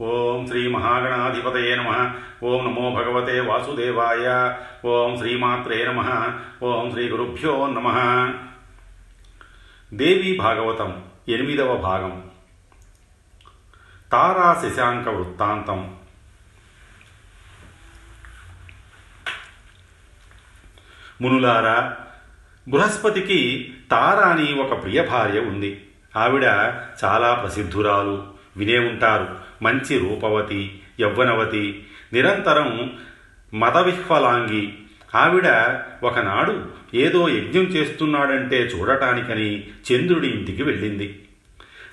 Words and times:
ఓం 0.00 0.46
శ్రీ 0.46 0.68
మహాగణాధిపతయ 0.68 1.76
నమ. 1.76 2.14
ఓం 2.42 2.64
నమో 2.64 2.90
భగవతే 2.90 3.40
వాసుదేవాయ. 3.40 4.54
ఓం 4.84 5.16
శ్రీమాత్రే 5.16 5.84
నమ. 5.84 6.32
ఓం 6.62 6.90
శ్రీ 6.90 7.08
గురుభ్యో 7.08 7.66
నమ. 7.66 7.88
దేవీ 9.94 10.36
భాగవతం 10.36 11.02
ఎనిమిదవ 11.28 11.76
భాగం. 11.76 12.24
తారా 14.12 14.62
శశాంక 14.62 15.08
వృత్తాంతం. 15.08 15.96
మునులారా 21.20 21.96
బృహస్పతికి 22.68 23.74
తారా 23.90 24.28
అని 24.28 24.60
ఒక 24.60 24.82
ప్రియ 24.82 25.02
భార్య 25.02 25.40
ఉంది. 25.40 25.86
ఆవిడ 26.16 26.44
చాలా 27.04 27.34
ప్రసిద్ధురాలు 27.34 28.26
వినే 28.56 28.78
ఉంటారు. 28.78 29.45
మంచి 29.62 29.98
రూపవతి 29.98 30.80
యవ్వనవతి 31.00 31.86
నిరంతరం 32.12 32.92
మదవిహ్వలాంగి. 33.54 34.72
ఆవిడ 35.14 35.78
ఒకనాడు 36.02 36.64
ఏదో 36.94 37.28
యజ్ఞం 37.28 37.62
చేస్తున్నాడంటే 37.62 38.56
చూడటానికని 38.56 39.64
చంద్రుడి 39.64 40.28
ఇంటికి 40.28 40.62
వెళ్ళింది. 40.62 41.22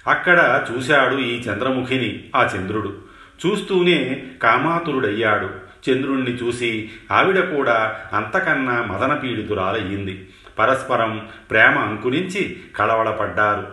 అక్కడ 0.08 0.66
చూశాడు 0.72 1.16
ఈ 1.16 1.40
చంద్రముఖిని 1.40 2.24
ఆ 2.36 2.50
చంద్రుడు. 2.56 2.98
చూస్తూనే 3.46 4.24
కామాతురుడయ్యాడు. 4.44 5.50
చంద్రుణ్ణి 5.90 6.32
చూసి 6.32 6.90
ఆవిడ 7.12 7.40
కూడా 7.40 8.00
అంతకన్నా 8.14 8.84
మదన 8.84 9.14
పీడితురాలయ్యింది 9.14 10.30
పరస్పరం 10.60 11.28
ప్రేమ 11.52 11.80
అంకురించి 11.80 12.60
కలవడపడ్డారు 12.76 13.68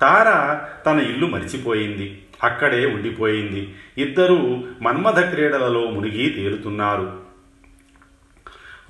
తార 0.00 0.58
తన 0.86 1.00
ఇల్లు 1.00 1.26
మరిచిపోయింది. 1.26 2.23
అక్కడే 2.44 2.86
ఉండిపోయింది. 2.86 3.74
ఇద్దరూ 3.98 4.64
మన్మథ 4.82 5.20
క్రీడలలో 5.20 5.90
మునిగి 5.90 6.30
తేలుతున్నారు. 6.30 7.20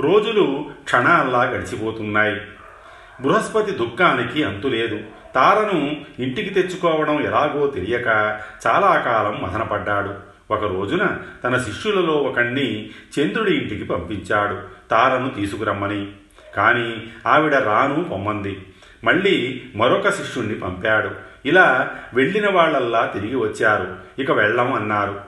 రోజులు 0.01 0.71
క్షణాల్లా 0.85 1.43
గడిచిపోతున్నాయి. 1.43 2.41
బృహస్పతి 3.21 3.73
దుఃఖానికి 3.73 4.45
అంతులేదు 4.45 4.99
తారను 5.35 5.97
ఇంటికి 6.19 6.51
తెచ్చుకోవడం 6.51 7.25
ఎలాగో 7.25 7.67
తెలియక 7.67 8.07
చాలా 8.67 9.03
కాలం 9.05 9.43
మదనపడ్డాడు. 9.43 10.15
ఒక 10.51 10.65
రోజున 10.65 11.19
తన 11.45 11.59
శిష్యులలో 11.59 12.13
ఒకణ్ణి 12.13 12.91
చంద్రుడి 12.91 13.53
ఇంటికి 13.53 13.85
పంపించాడు. 13.85 14.59
తారను 14.91 15.31
తీసుకురమ్మని. 15.31 16.13
కానీ 16.57 17.11
ఆవిడ 17.27 17.55
రాను 17.55 18.05
పొమ్మంది. 18.05 18.67
మళ్ళీ 19.05 19.63
మరొక 19.77 20.09
శిష్యుణ్ణి 20.09 20.55
పంపాడు. 20.55 21.11
ఇలా 21.47 21.99
వెళ్ళిన 22.15 22.51
వాళ్ళల్లా 22.51 23.07
తిరిగి 23.07 23.35
వచ్చారు. 23.35 23.97
ఇక 24.19 24.31
వెళ్ళం 24.31 24.73
అన్నారు. 24.73 25.21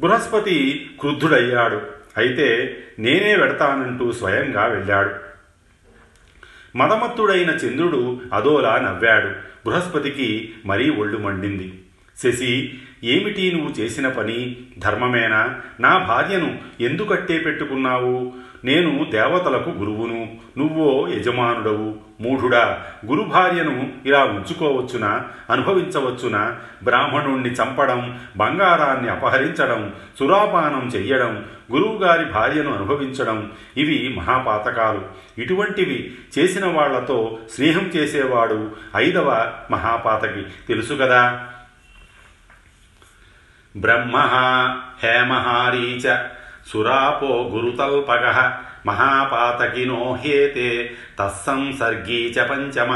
బృహస్పతి 0.00 0.90
క్రుద్ధుడయ్యాడు. 1.00 1.82
అయితే 2.16 2.76
నేనే 2.98 3.36
వెడతానంటూ 3.36 4.12
స్వయంగా 4.12 4.64
వెళ్ళాడు. 4.64 5.14
మదమత్తుడైన 6.76 7.50
చంద్రుడు 7.50 8.20
అదోలా 8.32 8.78
నవ్వాడు. 8.78 9.28
బృహస్పతికి 9.66 10.54
మరీ 10.66 10.90
ఒళ్ళు 10.90 11.18
మండింది. 11.18 11.82
శశి 12.22 12.78
ఏమిటి 13.04 13.52
నువ్వు 13.52 13.70
చేసిన 13.80 14.08
పని? 14.08 14.56
ధర్మమేనా? 14.78 15.60
నా 15.80 15.98
భార్యను 15.98 16.58
ఎందుకట్టే 16.80 17.38
పెట్టుకున్నావు? 17.38 18.32
నేను 18.64 19.10
దేవతలకు 19.10 19.70
గురువును 19.70 20.38
నువ్వో 20.58 21.08
యజమానుడవు 21.08 21.94
మూఢుడా. 22.20 22.82
గురు 23.06 23.22
భార్యను 23.22 23.92
ఇలా 24.06 24.24
ఉంచుకోవచ్చునా 24.24 25.26
అనుభవించవచ్చునా? 25.50 26.56
బ్రాహ్మణుణ్ణి 26.84 27.50
చంపడం 27.50 28.20
బంగారాన్ని 28.36 29.10
అపహరించడం 29.10 29.94
సురాపానం 30.18 30.90
చెయ్యడం 30.94 31.44
గురువుగారి 31.72 32.24
భార్యను 32.24 32.74
అనుభవించడం 32.74 33.52
ఇవి 33.76 34.14
మహాపాతకాలు. 34.18 35.02
ఇటువంటివి 35.40 36.14
చేసిన 36.38 36.66
వాళ్ళతో 36.66 37.38
స్నేహం 37.54 37.82
చేసేవాడు 37.82 38.70
ఐదవ 38.96 39.52
మహాపాతకి. 39.70 40.42
తెలుసు 40.68 40.94
కదా? 40.94 41.46
బ్రహ్మ 43.76 44.16
హేమహారీ 45.04 46.02
చ 46.06 46.18
సురాపో 46.66 47.50
గురుతల్పగ 47.54 48.52
మహాపాతకినో 48.86 50.18
హేతే 50.20 50.94
తస్సంసర్గీ 51.18 52.34
చ 52.38 52.46
పంచమ. 52.46 52.92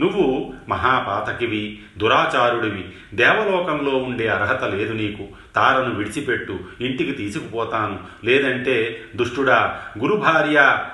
నువ్వు 0.00 0.54
మహాపాతకివి 0.68 1.82
దురాచారుడివి 1.98 2.92
దేవలోకంలో 3.14 3.96
ఉండే 3.98 4.28
అర్హత 4.28 4.64
లేదు 4.64 4.92
నీకు. 4.92 5.24
తారను 5.54 5.94
విడిచిపెట్టు 5.94 6.58
ఇంటికి 6.80 7.12
తీసుకుపోతాను. 7.12 7.98
లేదంటే 8.24 9.04
దుష్టుడా 9.16 9.80
గురుభార్య 9.98 10.84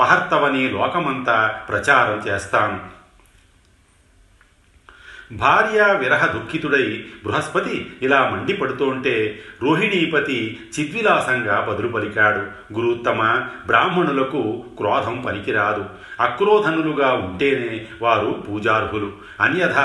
పహర్తవని 0.00 0.70
లోకమంతా 0.70 1.60
ప్రచారం 1.68 2.18
చేస్తాను. 2.18 2.95
భార్య 5.32 5.96
విరహ 5.98 6.26
దుఃఖితుడై 6.26 7.04
బృహస్పతి 7.24 7.92
ఇలా 8.02 8.30
మండిపడుతోంటే 8.30 9.42
రోహిణీపతి 9.62 10.60
చిద్విలాసంగా 10.80 11.66
బదులు 11.70 11.88
పలికాడు 11.88 12.74
గురుత్తమ 12.78 13.46
బ్రాహ్మణులకు 13.66 14.64
క్రోధం 14.76 15.20
పనికిరాదు. 15.20 15.84
అక్రోధనులుగా 16.20 17.12
ఉంటేనే 17.12 17.86
వారు 18.02 18.44
పూజార్హులు. 18.48 19.12
అన్యథ 19.40 19.78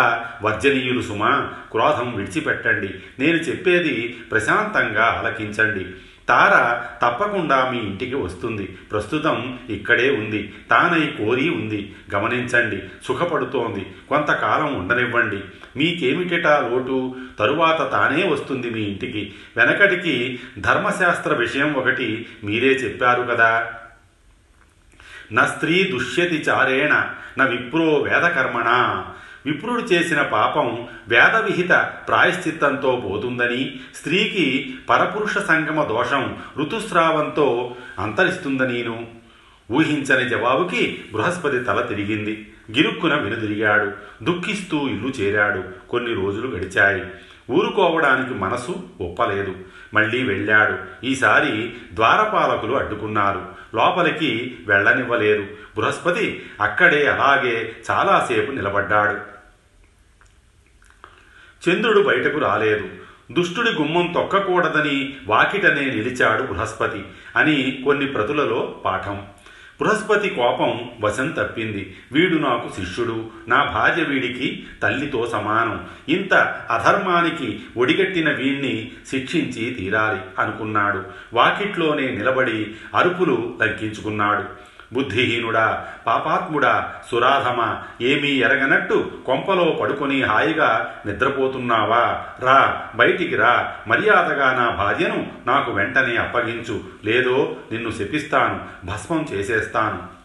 వర్జనీయులు 0.43 1.01
సుమా 1.01 1.49
క్రోధం 1.71 2.15
విడిచిపెట్టండి. 2.15 2.89
నేను 3.19 3.37
చెప్పేది 3.37 4.17
ప్రశాంతంగా 4.31 5.23
ఆలకించండి. 5.25 5.85
తార 6.31 6.81
తప్పకుండా 7.05 7.71
మీ 7.71 7.77
ఇంటికి 7.77 8.15
వస్తుంది. 8.15 8.65
ప్రస్తుతం 8.65 9.59
ఇక్కడే 9.69 10.09
ఉంది. 10.09 10.53
తానై 10.71 11.25
కోరి 11.25 11.49
ఉంది. 11.49 11.95
గమనించండి. 12.15 12.83
సుఖపడుతోంది. 13.03 13.85
కొంతకాలం 14.09 14.73
ఉండనివ్వండి. 14.73 15.39
మీకేమిటా 15.77 16.69
లోటు? 16.71 17.15
తరువాత 17.39 17.91
తానే 17.91 18.27
వస్తుంది 18.27 18.69
మీ 18.69 18.81
ఇంటికి. 18.81 19.33
వెనకటికి 19.57 20.39
ధర్మశాస్త్ర 20.59 21.33
విషయం 21.33 21.73
ఒకటి 21.73 22.25
మీరే 22.43 22.67
చెప్పారు 22.67 23.23
కదా. 23.23 23.73
నా 25.31 25.45
స్త్రీ 25.45 25.83
దుష్యతి 25.83 26.35
చారేణ 26.35 27.09
నా 27.37 27.45
విప్రో 27.45 27.95
వేదకర్మణ. 27.95 29.03
విప్రుడు 29.45 29.81
చేసిన 29.81 30.21
పాపం 30.21 30.87
వేదవిహిత 31.07 31.91
ప్రాయశ్చిత్తంతో 32.07 33.03
పోతుందని 33.05 33.79
స్త్రీకి 33.95 34.75
పరపురుష 34.89 35.37
సంగమ 35.37 35.83
దోషం 35.83 36.37
ఋతుస్రావంతో 36.57 37.75
అంతరిస్తుందనీను. 37.99 39.07
ఊహించని 39.71 40.29
జవాబుకి 40.29 41.01
బృహస్పతి 41.13 41.59
తల 41.59 41.81
తిరిగింది. 41.81 42.53
గిరుక్కున 42.71 43.15
వెనుదిరిగాడు. 43.15 43.91
దుఃఖిస్తూ 44.23 44.87
ఇల్లు 44.87 45.07
చేరాడు. 45.07 45.63
కొన్ని 45.89 46.13
రోజులు 46.13 46.47
గడిచాయి. 46.47 47.03
ఊరుకోవడానికి 47.51 48.33
మనసు 48.33 48.83
ఒప్పలేదు. 49.01 49.55
మళ్ళీ 49.93 50.23
వెళ్ళాడు. 50.23 51.05
ఈసారి 51.05 51.73
ద్వారపాలకులు 51.93 52.75
అడ్డుకున్నారు. 52.75 53.41
లోపలికి 53.75 54.57
వెళ్ళనివ్వలేదు. 54.67 55.43
బృహస్పతి 55.75 56.45
అక్కడే 56.61 57.07
అలాగే 57.07 57.71
చాలాసేపు 57.91 58.51
నిలబడ్డాడు. 58.51 59.30
చంద్రుడు 61.69 62.01
బయటకు 62.01 62.39
రాలేదు. 62.39 62.89
దుష్టుడి 63.31 63.69
గుమ్మం 63.69 64.11
తొక్కకూడదని 64.15 65.13
వాకిటనే 65.27 65.81
నిలిచాడు 65.81 66.43
బృహస్పతి 66.43 67.01
అని 67.35 67.81
కొన్ని 67.85 68.05
ప్రతులలో 68.05 68.75
పాఠం. 68.85 69.21
బృహస్పతి 69.81 70.29
కోపం 70.29 70.89
వశం 71.01 71.27
తప్పింది. 71.27 71.95
వీడు 72.11 72.37
నాకు 72.37 72.71
శిష్యుడు. 72.79 73.29
నా 73.47 73.63
భార్య 73.63 74.03
వీడికి 74.03 74.63
తల్లితో 74.83 75.29
సమానం. 75.31 75.85
ఇంత 76.09 76.33
అధర్మానికి 76.71 77.59
ఒడిగట్టిన 77.77 78.33
వీణ్ణి 78.33 78.91
శిక్షించి 79.07 79.73
తీరాలి 79.73 80.19
అనుకున్నాడు. 80.39 81.03
వాకిట్లోనే 81.33 82.07
నిలబడి 82.07 82.71
అరుపులు 82.95 83.57
తగ్గించుకున్నాడు. 83.59 84.60
బుద్ధిహీనుడా 84.93 85.87
పాపాత్ముడా 86.07 86.95
సురాధమ 87.11 87.77
ఏమీ 88.01 88.29
ఎరగనట్టు 88.29 89.11
కొంపలో 89.25 89.79
పడుకొని 89.81 90.21
హాయిగా 90.21 90.95
నిద్రపోతున్నావా? 91.05 92.25
రా 92.39 92.87
బయటికి 92.95 93.35
రా. 93.35 93.73
మర్యాదగా 93.87 94.53
నా 94.53 94.69
భార్యను 94.69 95.31
నాకు 95.47 95.71
వెంటనే 95.71 96.17
అప్పగించు. 96.17 96.83
లేదో 97.05 97.55
నిన్ను 97.71 97.91
శపిస్తాను 97.91 98.59
భస్మం 98.85 99.25
చేసేస్తాను. 99.33 100.21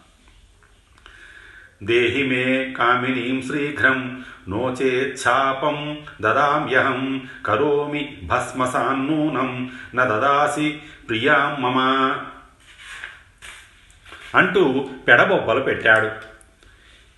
దేహి 1.83 2.23
మే 2.23 2.73
కామినీం 2.73 3.41
శీఘ్రం 3.41 4.23
నోచేచ్ఛాపం 4.49 5.97
దదామ్యహం 6.21 7.21
కరోమి 7.45 8.17
భస్మసాన్నూనం. 8.23 9.69
న 9.95 10.03
దదాసి 10.03 10.79
ప్రియాం 11.09 11.61
మమ. 11.61 12.11
అంటూ 14.35 14.89
పెడబొబ్బలు 15.07 15.59
పెట్టాడు. 15.59 16.09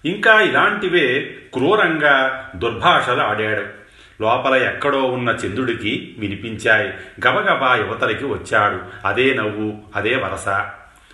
ఇంకా 0.08 0.42
ఇలాంటివే 0.42 1.38
క్రూరంగా 1.54 2.50
దుర్భాషలు 2.56 3.22
ఆడాడు. 3.22 3.80
లోపల 4.22 4.56
ఎక్కడో 4.56 5.04
ఉన్న 5.04 5.38
చంద్రుడికి 5.46 6.16
వినిపించాయి. 6.20 6.88
గబగబా 7.28 7.76
యువతలకి 7.76 8.26
వచ్చాడు. 8.26 9.08
అదే 9.08 9.34
నవ్వు 9.34 9.78
అదే 9.96 10.16
వరస. 10.16 10.66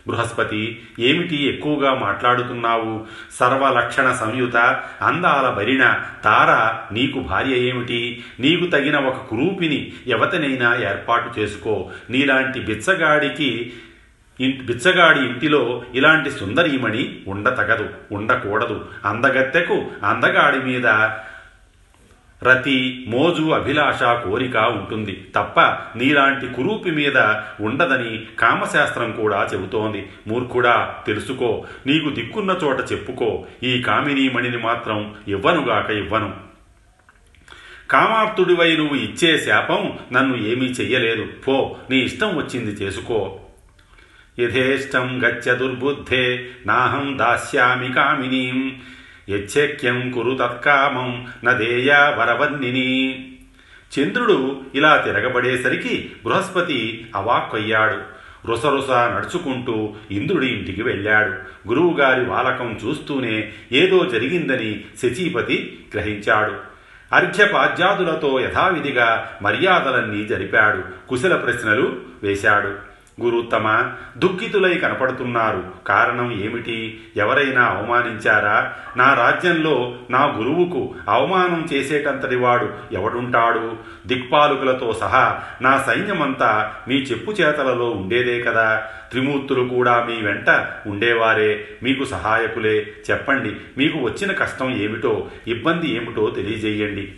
బృహస్పతి 0.08 0.84
ఏమిటి 1.00 1.48
ఎక్కువగా 1.48 1.94
మాట్లాడుతున్నావు? 1.94 3.06
సర్వలక్షణ 3.40 4.12
సంయుత 4.12 4.58
అందాల 5.02 5.50
బరిన 5.50 6.00
తార 6.24 6.80
నీకు 6.94 7.20
భార్య 7.20 7.56
ఏమిటి? 7.56 8.24
నీకు 8.40 8.66
తగిన 8.66 8.98
ఒక 8.98 9.16
కురూపిని 9.16 9.94
ఎవతనైనా 10.08 10.76
ఏర్పాటు 10.76 11.40
చేసుకో. 11.40 11.92
నీలాంటి 12.10 12.60
బిచ్చగాడికి 12.60 13.74
బిచ్చగాడి 14.42 15.20
ఇంటిలో 15.20 15.84
ఇలాంటి 15.94 16.32
సుందరీమణి 16.32 17.20
ఉండతగదు 17.28 17.90
ఉండకూడదు. 18.12 18.86
అందగత్తెకు 19.06 19.86
అందగాడి 20.04 20.60
మీద 20.60 21.10
రతి 22.44 23.06
మోజు 23.08 23.50
అభిలాష 23.52 24.04
కోరిక 24.04 24.58
ఉంటుంది. 24.58 25.28
తప్ప 25.36 25.62
నీలాంటి 25.98 26.48
కురూపి 26.48 26.92
మీద 26.92 27.18
ఉండదని 27.62 28.26
కామశాస్త్రం 28.40 29.12
కూడా 29.12 29.50
చెబుతోంది. 29.54 30.10
మూర్ఖుడా 30.28 30.96
తెలుసుకో. 31.08 31.66
నీకు 31.88 32.10
దిక్కున్న 32.10 32.60
చోట 32.64 32.92
చెప్పుకో. 32.92 33.46
ఈ 33.64 33.82
కామినీ 33.82 34.30
మణిని 34.30 34.58
మాత్రం 34.58 35.16
ఇవ్వనుగాక 35.28 35.90
ఇవ్వను. 35.90 36.34
కామాప్తుడివై 37.92 38.76
నువ్వు 38.76 38.96
ఇచ్చే 38.96 39.38
శాపం 39.38 40.00
నన్ను 40.14 40.36
ఏమీ 40.36 40.66
చెయ్యలేదు. 40.66 41.28
పో 41.48 41.78
నీ 41.90 41.98
ఇష్టం 41.98 42.38
వచ్చింది 42.38 42.72
చేసుకో. 42.72 43.40
యథేష్టం 44.40 45.22
గచ్చ 45.26 45.54
దుర్బుద్ధే 45.54 46.50
నాహం 46.66 47.18
దాస్యామి 47.18 47.94
కామినీం 47.94 48.76
యచ్ఛక్యం 49.30 50.12
కురు 50.12 50.32
తత్కామం 50.32 51.28
నదేయా 51.44 52.16
వరవన్నిని. 52.20 53.28
చంద్రుడు 54.00 54.62
ఇలా 54.76 54.98
తిరగబడేసరికి 54.98 56.12
బృహస్పతి 56.26 57.06
అవాక్కయ్యాడు. 57.16 57.98
రుసరుస 58.48 58.90
నడుచుకుంటూ 58.92 59.96
ఇంద్రుడి 60.12 60.48
ఇంటికి 60.48 60.84
వెళ్ళాడు. 60.84 61.34
గురువుగారి 61.68 62.26
వాలకం 62.26 62.80
చూస్తూనే 62.86 63.52
ఏదో 63.72 64.06
జరిగిందని 64.06 64.84
శచీపతి 65.04 65.86
గ్రహించాడు. 65.94 66.54
అర్ఘ్యపాద్యాదులతో 67.16 68.40
యథావిధిగా 68.40 69.32
మర్యాదలన్నీ 69.42 70.26
జరిపాడు. 70.26 71.08
కుశల 71.10 71.36
ప్రశ్నలు 71.36 72.02
వేశాడు. 72.24 72.95
గురుత్తమ 73.22 73.92
దుఃఖితులై 74.18 74.74
కనపడుతున్నారు. 74.74 75.64
కారణం 75.88 76.42
ఏమిటి? 76.42 77.04
ఎవరైనా 77.18 77.64
అవమానించారా? 77.66 78.74
నా 78.98 79.14
రాజ్యంలో 79.14 79.96
నా 80.10 80.26
గురువుకు 80.26 80.96
అవమానం 81.10 81.68
చేసేటంతటి 81.74 82.36
వాడు 82.36 82.74
ఎవడుంటాడు? 82.92 83.78
దిక్పాలుకులతో 84.08 84.94
సహా 84.94 85.42
నా 85.62 85.84
సైన్యమంతా 85.88 86.74
మీ 86.88 86.96
చెప్పు 86.96 87.32
చేతలలో 87.32 87.90
ఉండేదే 87.90 88.42
కదా. 88.42 88.84
త్రిమూర్తులు 89.12 89.70
కూడా 89.70 90.06
మీ 90.10 90.22
వెంట 90.22 90.68
ఉండేవారే. 90.88 91.68
మీకు 91.84 92.06
సహాయకులే. 92.06 92.88
చెప్పండి 93.12 93.52
మీకు 93.78 94.00
వచ్చిన 94.00 94.32
కష్టం 94.32 94.76
ఏమిటో 94.76 95.28
ఇబ్బంది 95.48 95.96
ఏమిటో 95.96 96.30
తెలియజేయండి. 96.30 97.14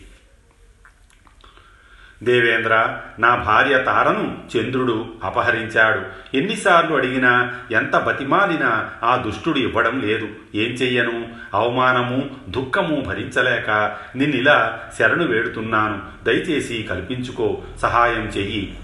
దేవేంద్ర 2.24 2.98
నా 3.20 3.36
భార్య 3.36 3.84
తారను 3.84 4.38
చంద్రుడు 4.58 5.06
అపహరించాడు. 5.24 6.02
ఎన్నిసార్లు 6.38 6.96
అడిగినా 6.96 7.54
ఎంత 7.72 7.98
బతిమాలినా 7.98 8.90
ఆ 9.04 9.16
దుష్టుడు 9.16 9.60
ఇవ్వడం 9.60 10.02
లేదు. 10.02 10.28
ఏం 10.56 10.72
చెయ్యను? 10.72 11.28
అవమానము 11.54 12.30
దుఃఖము 12.50 13.02
భరించలేక 13.02 13.96
నిన్నిలా 14.16 14.80
శరణు 15.00 15.28
వేడుతున్నాను. 15.28 16.26
దయచేసి 16.26 16.88
కల్పించుకో. 16.90 17.62
సహాయం 17.82 18.26
చెయ్యి. 18.38 18.78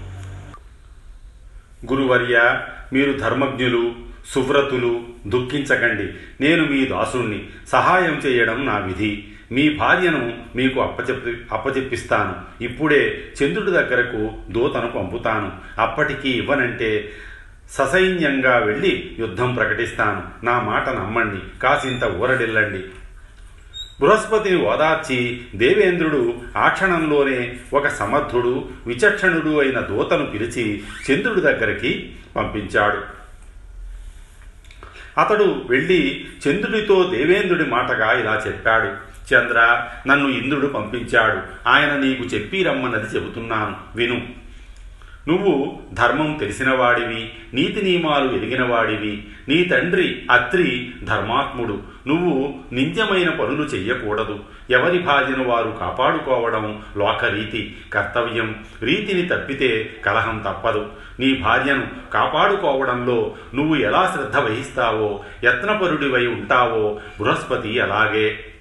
గురువర్య 1.92 2.60
మీరు 2.92 3.12
ధర్మజ్ఞులు 3.12 3.92
సువ్రతులు 4.26 5.02
దుఃఖించకండి. 5.26 6.12
నేను 6.44 6.64
మీ 6.64 6.84
దాసుణ్ణి. 6.84 7.46
సహాయం 7.68 8.14
చేయడం 8.14 8.66
నా 8.66 8.78
విధి. 8.78 9.28
మీ 9.52 9.74
భార్యను 9.74 10.38
మీకు 10.56 10.80
అప్పచెప్పి 10.80 11.36
అప్పచెప్పిస్తాను. 11.52 12.64
ఇప్పుడే 12.64 13.32
చంద్రుడి 13.42 13.70
దగ్గరకు 13.70 14.52
దూతను 14.52 14.88
పంపుతాను. 14.88 15.52
అప్పటికి 15.80 16.30
ఇవ్వనంటే 16.30 17.12
ససైన్యంగా 17.70 18.58
వెళ్ళి 18.58 19.16
యుద్ధం 19.18 19.54
ప్రకటిస్తాను. 19.54 20.44
నా 20.44 20.60
మాట 20.60 20.88
నమ్మండి. 20.88 21.60
కాసింత 21.60 22.04
ఊరడిల్లండి. 22.04 22.84
బృహస్పతిని 24.00 24.56
ఓదార్చి 24.56 25.46
దేవేంద్రుడు 25.54 26.34
ఆ 26.56 26.68
క్షణంలోనే 26.68 27.56
ఒక 27.72 27.88
సమర్థుడు 27.88 28.68
విచక్షణుడు 28.86 29.60
అయిన 29.60 29.80
దూతను 29.80 30.26
పిలిచి 30.26 30.82
చంద్రుడి 31.10 31.40
దగ్గరికి 31.40 32.16
పంపించాడు. 32.36 33.24
అతడు 35.20 35.62
వెళ్ళి 35.68 36.26
చంద్రుడితో 36.48 37.12
దేవేంద్రుడి 37.14 37.64
మాటగా 37.64 38.20
ఇలా 38.20 38.42
చెప్పాడు. 38.46 39.13
చంద్ర 39.34 39.86
నన్ను 40.06 40.28
ఇంద్రుడు 40.28 40.66
పంపించాడు. 40.66 41.68
ఆయన 41.68 41.96
నీకు 41.96 42.24
చెప్పి 42.24 42.62
రమ్మన్నది 42.62 43.16
చెబుతున్నాను. 43.16 43.76
విను. 43.96 44.44
నువ్వు 45.28 45.80
ధర్మం 45.92 46.36
తెలిసినవాడివి 46.40 47.32
నీతి 47.54 47.82
నియమాలు 47.82 48.32
ఎరిగినవాడివి. 48.32 49.24
నీ 49.48 49.64
తండ్రి 49.64 50.22
అత్రి 50.30 50.94
ధర్మాత్ముడు. 51.04 51.82
నువ్వు 52.06 52.54
నింద్యమైన 52.72 53.28
పనులు 53.30 53.62
చెయ్యకూడదు. 53.62 54.40
ఎవరి 54.70 54.98
భార్యను 54.98 55.44
వారు 55.44 55.76
కాపాడుకోవడం 55.80 56.82
లోకరీతి 56.96 57.76
కర్తవ్యం. 57.92 58.64
రీతిని 58.82 59.28
తప్పితే 59.28 59.96
కలహం 60.04 60.38
తప్పదు. 60.38 60.86
నీ 61.20 61.34
భార్యను 61.34 61.86
కాపాడుకోవడంలో 62.12 63.34
నువ్వు 63.54 63.76
ఎలా 63.76 64.12
శ్రద్ధ 64.14 64.38
వహిస్తావో 64.38 65.24
యత్నపరుడివై 65.44 66.26
ఉంటావో 66.26 67.00
బృహస్పతి 67.20 67.80
అలాగే. 67.80 68.53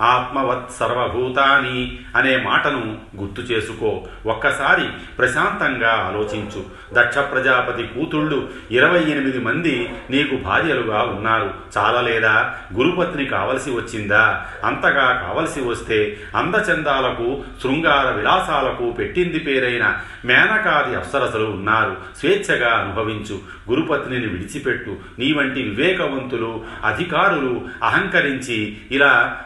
ఆత్మవత్ 0.00 0.72
సర్వభూతాని 0.80 2.00
అనే 2.16 2.36
మాటను 2.36 2.98
గుర్తు 3.16 3.40
చేసుకో. 3.40 4.06
ఒక్కసారి 4.26 4.88
ప్రశాంతంగా 5.18 6.12
ఆలోచించు. 6.12 6.64
దక్ష 6.92 7.18
ప్రజాపతి 7.18 7.82
కూతుళ్ళు 7.82 8.48
ఇరవై 8.70 9.00
ఎనిమిది 9.00 9.38
మంది 9.38 9.90
నీకు 10.10 10.36
భార్యలుగా 10.36 11.02
ఉన్నారు. 11.02 11.54
చాలలేదా? 11.78 12.54
గురుపత్ని 12.74 13.24
కావలసి 13.24 13.70
వచ్చిందా? 13.70 14.46
అంతగా 14.64 15.28
కావలసి 15.28 15.60
వస్తే 15.60 16.20
అందచందాలకు 16.36 17.44
శృంగార 17.62 18.10
విలాసాలకు 18.10 18.90
పెట్టింది 18.90 19.38
పేరైన 19.38 19.98
మేనకాది 20.24 20.96
అప్సరసలు 20.96 21.44
ఉన్నారు. 21.44 21.96
స్వేచ్ఛగా 22.18 22.74
అనుభవించు. 22.74 23.38
గురుపత్నిని 23.70 24.26
విడిచిపెట్టు. 24.26 24.96
నీ 25.18 25.32
వంటి 25.32 25.62
వివేకవంతులు 25.62 26.64
అధికారులు 26.84 27.60
అహంకరించి 27.82 28.76
ఇలా 28.90 29.40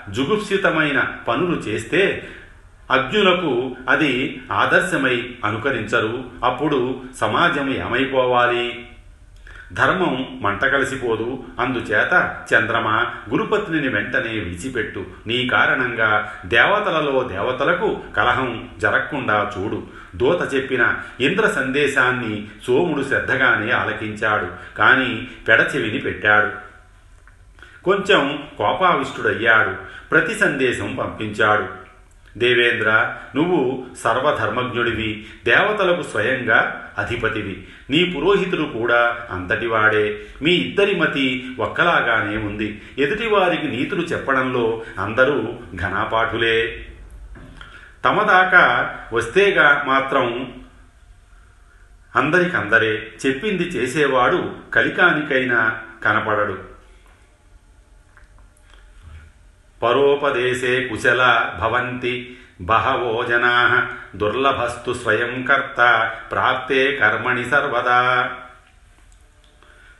జుగుప్సితమైన 0.47 1.05
పనులు 1.29 1.57
చేస్తే 1.57 2.29
అజ్ఞులకు 2.91 3.76
అది 3.88 4.43
ఆదర్శమై 4.53 5.35
అనుకరించరు. 5.45 6.25
అప్పుడు 6.45 7.00
సమాజం 7.21 7.71
ఏమైపోవాలి? 7.71 8.88
ధర్మం 9.73 10.38
మంట 10.43 10.65
కలిసిపోదు. 10.65 11.45
అందుచేత 11.61 12.37
చంద్రమ 12.55 13.05
గురుపత్నిని 13.31 13.88
వెంటనే 13.88 14.33
విడిచిపెట్టు. 14.33 15.07
నీ 15.26 15.49
కారణంగా 15.49 16.33
దేవతలలో 16.47 17.29
దేవతలకు 17.33 18.00
కలహం 18.17 18.69
జరగకుండా 18.79 19.53
చూడు. 19.59 19.83
దూత 20.17 20.55
చెప్పిన 20.55 20.95
ఇంద్ర 21.21 21.49
సందేశాన్ని 21.49 22.49
సోముడు 22.67 23.03
శ్రద్ధగానే 23.03 23.73
ఆలకించాడు. 23.73 24.76
కానీ 24.79 25.29
పెడచెవిని 25.49 25.99
పెట్టాడు. 25.99 26.65
కొంచెం 27.87 28.49
కోపావిష్టుడయ్యాడు. 28.59 29.75
ప్రతి 30.11 30.35
సందేశం 30.35 30.97
పంపించాడు. 30.97 31.87
దేవేంద్ర 32.38 33.14
నువ్వు 33.37 33.87
సర్వధర్మజ్ఞుడివి. 33.99 35.26
దేవతలకు 35.45 36.02
స్వయంగా 36.02 36.90
అధిపతివి. 36.99 37.66
నీ 37.90 38.05
పురోహితుడు 38.05 38.62
కూడా 38.62 39.26
అంతటివాడే. 39.31 40.21
మీ 40.43 40.52
ఇద్దరి 40.52 40.95
మతి 40.95 41.47
ఒక్కలాగానే 41.59 42.37
ఉంది. 42.37 42.83
ఎదుటివారికి 42.99 43.69
నీతులు 43.69 44.02
చెప్పడంలో 44.02 44.83
అందరూ 44.99 45.59
ఘనాపాఠులే. 45.76 46.87
తమ 48.05 48.23
దాకా 48.23 48.97
వస్తేగా 49.12 49.85
మాత్రం 49.87 50.55
అందరికందరే. 52.16 53.12
చెప్పింది 53.26 53.62
చేసేవాడు 53.62 54.52
కలికానికైనా 54.75 55.78
కనపడడు. 56.05 56.75
परोपदेशे 59.83 60.88
कुशला 60.88 61.59
भवन्ति। 61.61 62.42
बहवो 62.62 63.25
जनाः 63.25 63.83
दुर्लभस्तु 64.18 64.95
स्वयं 64.95 65.45
कर्ता 65.45 66.04
प्राप्ते 66.04 66.92
कर्मणि 66.92 67.45
सर्वदा। 67.45 68.25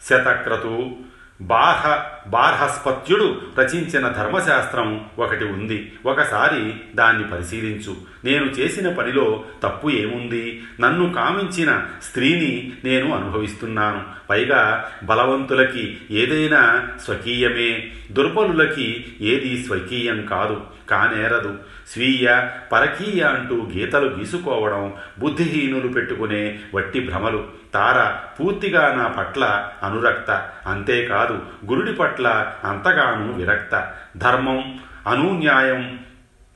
शतक्रतु 0.01 1.05
बाह 1.43 1.87
బార్హస్పత్యుడు 2.27 3.41
రచించిన 3.59 4.09
ధర్మశాస్త్రం 4.09 5.05
ఒకటి 5.19 5.45
ఉంది. 5.45 5.93
ఒకసారి 6.07 6.75
దాన్ని 6.97 7.25
పరిశీలించు. 7.25 7.97
నేను 8.25 8.45
చేసిన 8.45 8.93
పనిలో 8.93 9.45
తప్పు 9.63 9.91
ఏముంది? 9.91 10.65
నన్ను 10.81 11.13
కామించిన 11.13 11.83
స్త్రీని 12.03 12.73
నేను 12.85 13.17
అనుభవిస్తున్నాను. 13.17 14.05
పైగా 14.31 14.91
బలవంతులకి 15.05 15.99
ఏదైనా 16.11 16.89
స్వకీయమే. 17.05 17.93
దుర్బలులకి 18.13 19.05
ఏది 19.21 19.65
స్వకీయం 19.65 20.27
కాదు. 20.27 20.61
కానేరదు. 20.91 21.55
స్వీయ 21.93 22.49
పరకీయ 22.73 23.23
అంటూ 23.23 23.69
గీతలు 23.77 24.07
గీసుకోవడం 24.07 24.93
బుద్ధిహీనులు 25.19 25.89
పెట్టుకునే 25.89 26.59
వట్టి 26.75 27.01
భ్రమలు. 27.01 27.67
తార 27.75 28.29
పూర్తిగా 28.41 28.95
నా 28.95 29.09
పట్ల 29.09 29.69
అనురక్త. 29.83 30.49
అంతేకాదు 30.67 31.43
గురుడి 31.71 31.93
పట్ల 31.93 32.16
అంతగాను 32.65 33.33
విరక్త. 33.33 33.93
ధర్మం 34.17 34.79
అనున్యాయం 35.07 35.99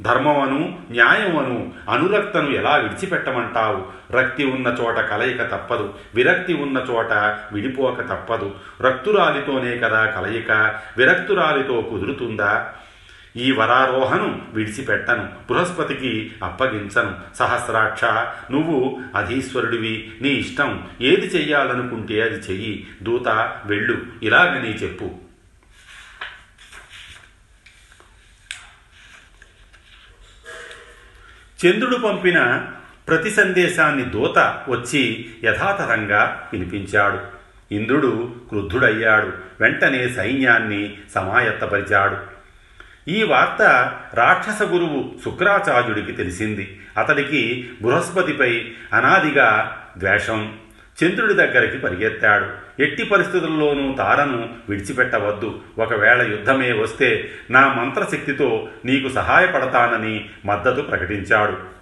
ధర్మమను 0.03 0.79
న్యాయమను 0.91 1.73
అనురక్తను 1.91 2.51
ఎలా 2.51 2.77
విడిచిపెట్టమంటావు? 2.77 3.87
రక్తి 4.13 4.45
ఉన్న 4.45 4.77
చోట 4.81 4.95
కలయిక 4.95 5.43
తప్పదు. 5.43 5.95
విరక్తి 6.15 6.55
ఉన్న 6.55 6.87
చోట 6.91 7.13
విడిపోక 7.53 8.01
తప్పదు. 8.01 8.55
రక్తురాలితోనే 8.81 9.79
కదా 9.79 10.07
కలయిక? 10.07 10.53
విరక్తురాలితో 10.99 11.83
కుదురుతుందా? 11.83 12.69
ఈ 13.37 13.53
వరారోహను 13.53 14.43
విడిచిపెట్టను. 14.53 15.29
బృహస్పతికి 15.51 16.33
అప్పగించను. 16.45 17.37
సహస్రాక్ష 17.37 18.05
నువ్వు 18.53 19.01
అధీశ్వరుడివి 19.17 20.13
నీ 20.23 20.29
ఇష్టం. 20.29 20.83
ఏది 21.01 21.27
చెయ్యాలనుకుంటే 21.27 22.23
అది 22.23 22.35
చెయ్యి. 22.35 22.87
దూత 23.03 23.53
వెళ్ళు. 23.67 23.97
ఇలాగని 24.23 24.75
చెప్పు. 24.75 25.11
చంద్రుడు 31.67 31.97
పంపిన 31.97 32.67
ప్రతి 33.09 33.31
సందేశాన్ని 33.31 34.05
దూత 34.05 34.39
వచ్చి 34.69 35.31
యథాతథంగా 35.45 36.49
వినిపించాడు. 36.53 37.41
ఇంద్రుడు 37.75 38.35
క్రుద్ధుడయ్యాడు. 38.49 39.33
వెంటనే 39.61 40.09
సైన్యాన్ని 40.09 40.99
సమాయత్తపరిచాడు. 41.15 42.17
ఈ 43.11 43.23
వార్త 43.23 43.63
రాక్షస 44.15 44.63
గురువు 44.63 45.15
శుక్రాచార్యుడికి 45.25 46.13
తెలిసింది. 46.13 46.81
అతడికి 46.99 47.71
బృహస్పతిపై 47.83 48.73
అనాదిగా 48.93 49.79
ద్వేషం. 49.99 50.55
చంద్రుడి 51.05 51.35
దగ్గరికి 51.35 51.79
పరిగెత్తాడు. 51.79 52.47
ఎట్టి 52.83 53.05
పరిస్థితుల్లోనూ 53.05 53.95
తారను 53.95 54.55
విడిచిపెట్టవద్దు. 54.69 55.61
ఒకవేళ 55.79 56.23
యుద్ధమే 56.23 56.73
వస్తే 56.73 57.31
నా 57.51 57.73
మంత్రశక్తితో 57.73 58.69
నీకు 58.85 59.09
సహాయపడతానని 59.09 60.31
మద్దతు 60.45 60.81
ప్రకటించాడు. 60.81 61.81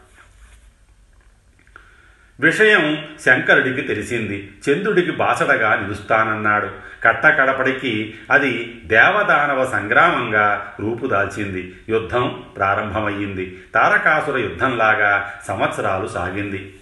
విషయం 2.41 3.09
శంకరుడికి 3.27 3.81
తెలిసింది. 3.81 4.51
చంద్రుడికి 4.71 5.11
బాసడగా 5.11 5.75
నిలుస్తానన్నాడు. 5.75 6.69
కట్టకడపడికి 7.05 8.15
అది 8.31 8.81
దేవదానవ 8.85 9.65
సంగ్రామంగా 9.65 10.75
రూపుదాల్చింది. 10.81 11.75
యుద్ధం 11.89 12.43
ప్రారంభమయ్యింది. 12.57 13.63
తారకాసుర 13.75 14.39
యుద్ధంలాగా 14.39 15.35
సంవత్సరాలు 15.49 16.09
సాగింది. 16.09 16.75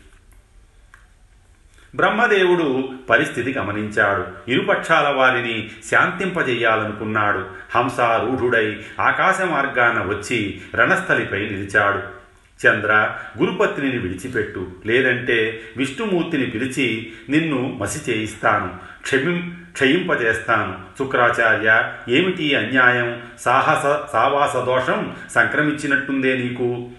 బ్రహ్మదేవుడు 1.97 2.89
పరిస్థితి 3.11 3.53
గమనించాడు. 3.53 4.51
ఇరుపక్షాల 4.51 5.09
వారిని 5.09 5.71
శాంతింపజేయాలనుకున్నాడు. 5.91 7.47
హంసారూఢుడై 7.75 8.77
ఆకాశ 9.01 9.41
మార్గాన 9.41 10.03
వచ్చి 10.09 10.61
రణస్థలిపై 10.75 11.39
నిలిచాడు. 11.39 12.27
చంద్ర 12.67 13.17
గురుపత్నిని 13.39 13.99
విడిచిపెట్టు. 13.99 14.67
లేదంటే 14.87 15.61
విష్ణుమూర్తిని 15.77 16.47
పిలిచి 16.47 17.13
నిన్ను 17.29 17.79
మసి 17.81 18.13
చేయిస్తాను 18.13 18.71
క్షమిం 19.03 19.57
క్షయింపజేస్తాను. 19.73 20.75
శుక్రాచార్య 20.99 21.93
ఏమిటి 22.09 22.55
అన్యాయం? 22.55 23.23
సాహస 23.41 24.13
సావాస 24.13 24.57
దోషం 24.57 25.15
సంక్రమించినట్టుందే 25.35 26.37
నీకు? 26.37 26.91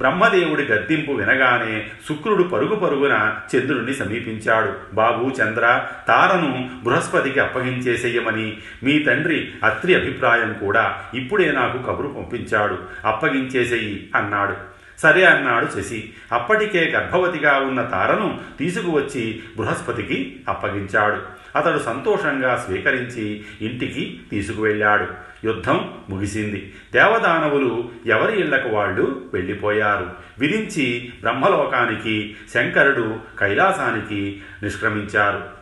బ్రహ్మదేవుడి 0.00 0.62
గద్దింపు 0.62 1.12
వినగానే 1.12 1.86
శుక్రుడు 2.08 2.42
పరుగు 2.42 2.74
పరుగున 2.74 3.34
చంద్రుడిని 3.56 3.94
సమీపించాడు. 3.94 4.94
బాబు 4.94 5.30
చంద్ర 5.42 5.86
తారను 6.08 6.70
బృహస్పతికి 6.84 7.40
అప్పగించేసేయమని. 7.40 8.56
మీ 8.82 8.98
తండ్రి 8.98 9.50
అత్రి 9.64 9.94
అభిప్రాయం 9.94 10.52
కూడా 10.52 11.04
ఇప్పుడే 11.14 11.52
నాకు 11.52 11.78
కబురు 11.78 12.08
పంపించాడు. 12.08 12.78
అప్పగించేసేయి 13.04 14.10
అన్నాడు. 14.16 14.54
సరే 14.98 15.24
అన్నాడు 15.24 15.80
శశి. 15.80 16.10
అప్పటికే 16.32 16.90
గర్భవతిగా 16.90 17.52
ఉన్న 17.52 17.82
తారను 17.82 18.40
తీసుకువచ్చి 18.58 19.42
బృహస్పతికి 19.56 20.36
అప్పగించాడు. 20.48 21.38
అతడు 21.58 21.78
సంతోషంగా 21.78 22.64
స్వీకరించి 22.66 23.44
ఇంటికి 23.60 24.20
తీసుకువెళ్ళాడు. 24.30 25.27
యుద్ధం 25.44 25.94
ముగిసింది. 26.10 26.74
దేవదానవులు 26.94 27.88
ఎవరి 28.06 28.40
ఇళ్ళకు 28.40 28.68
వాళ్ళు 28.68 29.22
వెళ్ళిపోయారు? 29.34 30.10
విధించి 30.38 31.12
బ్రహ్మలోకానికి 31.20 32.36
శంకరుడు 32.54 33.18
కైలాసానికి 33.40 34.42
నిష్క్రమించారు. 34.62 35.58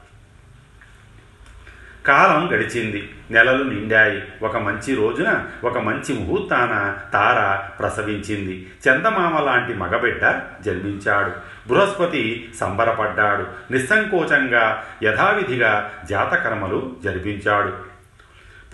కాలం 2.07 2.49
గడిచింది. 2.53 3.13
నెలలు 3.31 3.65
నిండాయి. 3.65 4.23
ఒక 4.43 4.57
మంచి 4.57 4.95
రోజున 4.95 5.47
ఒక 5.65 5.79
మంచి 5.79 6.19
ముహూర్తాన 6.19 6.99
తార 7.13 7.69
ప్రసవించింది. 7.79 8.71
చందమామ 8.89 9.41
లాంటి 9.41 9.75
మగబిడ్డ 9.75 10.41
జన్మించాడు. 10.61 11.33
బృహస్పతి 11.69 12.49
సంబరపడ్డాడు. 12.61 13.73
నిస్సంకోచంగా 13.73 14.85
యథావిధిగా 15.03 15.93
జాతకర్మలు 16.11 16.97
జరిపించాడు. 17.05 17.96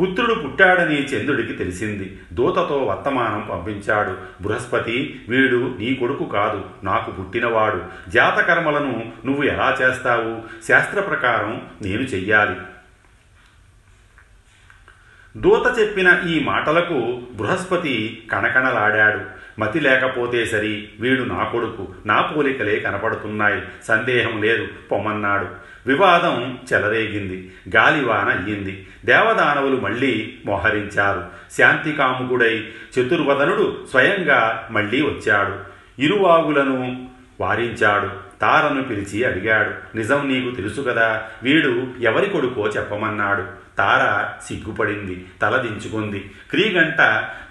పుత్రుడు 0.00 0.34
పుట్టాడని 0.34 1.06
చంద్రుడికి 1.06 1.52
తెలిసింది. 1.52 2.20
దూతతో 2.32 2.78
వర్తమానం 2.78 3.48
పంపించాడు. 3.50 4.16
బృహస్పతి 4.42 5.26
వీడు 5.28 5.76
నీ 5.78 5.94
కొడుకు 5.94 6.24
కాదు 6.24 6.64
నాకు 6.84 7.10
పుట్టినవాడు. 7.10 7.82
జాతకర్మలను 8.10 9.12
నువ్వు 9.26 9.42
ఎలా 9.42 9.78
చేస్తావు? 9.82 10.42
శాస్త్ర 10.68 11.00
ప్రకారం 11.00 11.66
నేను 11.82 12.00
చెయ్యాలి. 12.00 12.56
దూత 15.36 15.78
చెప్పిన 15.78 16.22
ఈ 16.28 16.44
మాటలకు 16.44 17.22
బృహస్పతి 17.32 18.28
కణకణలాడాడు. 18.32 19.20
మతి 19.58 19.80
లేకపోతే 19.80 20.46
సరి. 20.46 20.88
వీడు 21.00 21.22
నా 21.22 21.44
కొడుకు. 21.44 21.88
నా 22.06 22.22
పోలికలే 22.22 22.80
కనపడుతున్నాయి. 22.80 23.62
సందేహం 23.84 24.42
లేదు. 24.42 24.68
పొమ్మన్నాడు. 24.92 25.46
వివాదం 25.86 26.58
చెలరేగింది. 26.72 27.52
గాలివాన 27.76 28.28
అయ్యింది. 28.28 28.86
దేవదానవులు 29.04 29.76
మళ్ళీ 29.76 30.34
మోహరించారు. 30.46 31.24
శాంతికాముకుడై 31.58 32.68
చతుర్వదనుడు 32.98 33.86
స్వయంగా 33.90 34.68
మళ్ళీ 34.70 35.02
వచ్చాడు. 35.02 35.54
ఇరువాగులను 36.02 37.08
వారించాడు. 37.40 38.08
తారను 38.40 38.82
పిలిచి 38.82 39.24
అడిగాడు. 39.24 39.96
నిజం 39.96 40.28
నీకు 40.28 40.54
తెలుసు 40.54 40.80
కదా. 40.80 41.22
వీడు 41.42 41.86
ఎవరి 42.00 42.30
కొడుకో 42.30 42.68
చెప్పమన్నాడు. 42.68 43.61
తార 43.78 44.32
సిగ్గుపడింది 44.46 45.26
తలదించుకుంది 45.42 46.30
క్రీగంట 46.50 47.00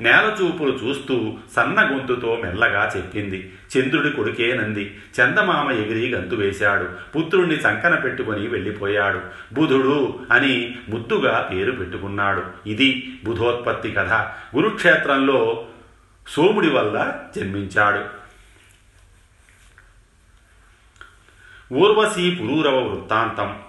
నేలచూపులు 0.02 0.72
చూస్తూ 0.72 1.38
సన్న 1.56 1.82
గొంతుతో 1.82 2.42
మెల్లగా 2.44 2.92
చెప్పింది. 2.98 3.54
చంద్రుడి 3.78 4.10
కొడుకేనంది. 4.10 5.02
చందమామ 5.22 5.72
ఎగిరి 5.72 6.12
గంతు 6.12 6.36
వేశాడు. 6.36 6.90
పుత్రుణ్ణి 7.16 7.56
చంకన 7.56 7.96
పెట్టుకుని 7.96 8.48
వెళ్ళిపోయాడు. 8.48 9.22
బుధుడు 9.54 10.20
అని 10.32 10.78
ముద్దుగా 10.90 11.50
పేరు 11.52 11.72
పెట్టుకున్నాడు. 11.72 12.44
ఇది 12.68 13.20
బుధోత్పత్తి 13.24 13.92
కథ. 13.92 14.12
గురుక్షేత్రంలో 14.56 15.66
సోముడి 16.28 16.70
వల్ల 16.70 17.18
జన్మించాడు. 17.36 18.22
ఊర్వశీ 21.74 22.36
పురూరవ 22.36 22.80
వృత్తాంతం. 22.80 23.60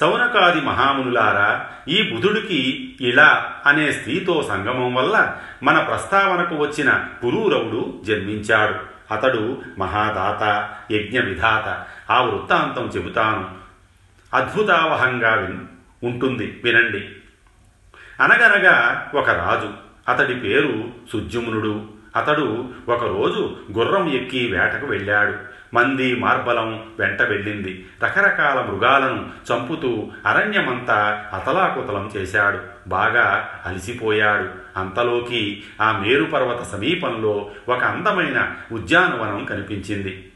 సౌనకాది 0.00 0.60
మహామునులారా 0.60 1.66
ఈ 1.88 2.14
బుధుడికి 2.14 2.96
ఇలా 3.00 3.52
అనే 3.66 3.92
స్త్రీతో 3.92 4.46
సంగమం 4.48 4.94
వల్ల 4.94 5.36
మన 5.62 5.78
ప్రస్తావనకు 5.80 6.54
వచ్చిన 6.54 7.04
పురూరవుడు 7.24 8.00
జన్మించాడు. 8.04 8.74
అతడు 9.14 9.62
మహాదాత 9.78 10.68
యజ్ఞ 10.92 11.20
విధాత 11.20 11.86
ఆ 12.12 12.22
వృత్తాంతం 12.22 12.86
చెబుతాను. 12.96 13.50
అద్భుతావహంగా 14.34 15.34
విన్ 15.34 15.58
ఉంటుంది. 16.04 16.60
వినండి. 16.64 17.08
అనగనగా 18.22 19.10
ఒక 19.14 19.30
రాజు. 19.30 19.70
అతడి 20.08 20.34
పేరు 20.34 20.84
సుజ్జుమునుడు 21.12 21.99
అతడు 22.16 22.68
ఒకరోజు 22.88 23.56
గుర్రం 23.72 24.12
ఎక్కి 24.12 24.46
వేటకు 24.46 24.86
వెళ్ళాడు. 24.86 25.34
మంది 25.74 26.14
మార్బలం 26.14 26.82
వెంట 26.98 27.22
వెళ్ళింది. 27.22 27.88
రకరకాల 28.04 28.60
మృగాలను 28.60 29.28
చంపుతూ 29.52 30.10
అరణ్యమంతా 30.26 31.24
అతలాకుతలం 31.34 32.10
చేశాడు. 32.16 32.58
బాగా 32.88 33.48
అలసిపోయాడు. 33.66 34.48
అంతలోకి 34.78 35.62
ఆ 35.80 36.04
మేరుపర్వత 36.06 36.62
సమీపంలో 36.62 37.50
ఒక 37.68 37.84
అందమైన 37.84 38.52
ఉద్యానవనం 38.72 39.44
కనిపించింది. 39.44 40.29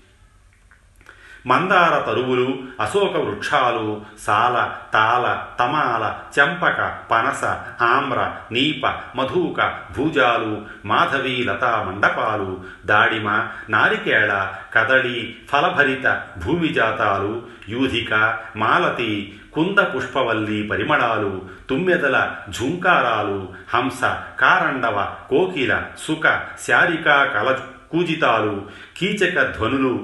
మందార 1.45 1.95
తరువులు 2.01 2.47
అశోక 2.81 3.15
వృక్షాలు 3.19 3.87
సాల 4.25 4.57
తాల 4.93 5.25
తమాల 5.61 6.05
చెంపక 6.39 6.81
పనస 7.11 7.43
ఆమ్ర 7.89 8.21
నీప 8.53 8.85
మధుక 9.17 9.61
భూజాలు 9.97 10.55
మాధవీ 10.87 11.37
లతా 11.45 11.73
మండపాలు 11.87 12.51
దాడిమ 12.87 13.29
నారికేళ 13.71 14.33
కదళి 14.75 15.19
ఫలభరిత 15.53 16.07
భూమిజాతాలు 16.45 17.35
యూధిక 17.69 18.13
మాలతి 18.57 19.13
కుంద 19.55 19.81
పుష్పవల్లి 19.93 20.59
పరిమళాలు 20.69 21.33
తుమ్మెదల 21.71 22.17
ఝుంకారాలు 22.59 23.39
హంస 23.75 24.01
కారండవ 24.41 24.99
కోకిల 25.31 25.73
సుఖ 26.07 26.25
శారికా 26.67 27.19
కల 27.35 27.49
కూజితాలు 27.93 28.55
కీచక 28.97 29.39
ధ్వనులు 29.53 29.95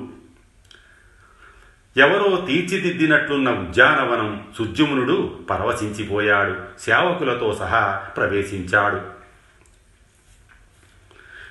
ఎవరో 2.00 2.44
తీర్చిదిద్దినట్లున్న 2.46 3.50
ఉద్యానవనం 3.50 4.42
సుజ్జుమునుడు 4.58 5.38
పరవశించిపోయాడు. 5.50 6.56
సేవకులతో 6.80 7.56
సహా 7.58 8.02
ప్రవేశించాడు. 8.16 9.00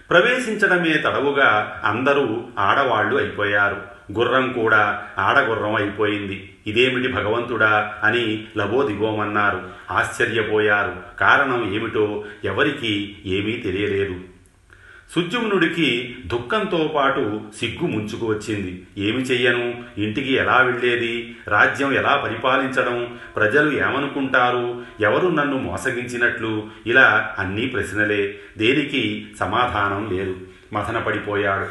ప్రవేశించడమే 0.09 0.97
తడవుగా 0.97 1.81
అందరూ 1.83 2.43
ఆడవాళ్ళు 2.59 3.17
అయిపోయారు. 3.17 3.81
గుర్రం 4.11 4.51
కూడా 4.51 5.03
ఆడగుర్రం 5.17 5.75
అయిపోయింది. 5.75 6.57
ఇదేమిటి 6.67 7.13
భగవంతుడా 7.13 7.95
అని 8.03 8.47
లబోదిగోమన్నారు 8.57 9.61
ఆశ్చర్యపోయారు. 9.91 10.95
కారణం 11.19 11.73
ఏమిటో 11.73 12.23
ఎవరికీ 12.43 13.15
ఏమీ 13.25 13.51
తెలియలేదు. 13.51 14.15
సుద్యుమ్నుడికి 15.15 16.15
దుఃఖంతో 16.25 16.93
పాటు 16.95 17.41
సిగ్గు 17.59 17.87
ముంచుకు 17.87 18.25
వచ్చింది. 18.25 18.87
ఏమి 18.97 19.21
చెయ్యను? 19.21 19.83
ఇంటికి 19.97 20.33
ఎలా 20.33 20.61
వెళ్ళేది? 20.61 21.35
రాజ్యం 21.47 21.93
ఎలా 21.93 22.21
పరిపాలించడం? 22.23 23.17
ప్రజలు 23.35 23.77
ఏమనుకుంటారు? 23.77 24.85
ఎవరు 25.01 25.27
నన్ను 25.27 25.57
మోసగించినట్లు? 25.57 26.67
ఇలా 26.85 27.35
అన్నీ 27.39 27.67
ప్రశ్నలే. 27.67 28.39
దేనికి 28.57 29.27
సమాధానం 29.39 30.17
లేదు. 30.17 30.37
మథనపడిపోయాడు. 30.73 31.65